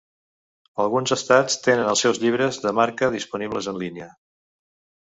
[0.85, 4.15] Alguns estats tenen els seus llibres de marca disponibles en línia.